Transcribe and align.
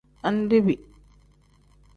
Andebi. 0.27 0.75